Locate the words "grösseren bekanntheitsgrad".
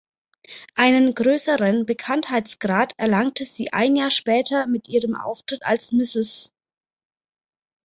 1.13-2.95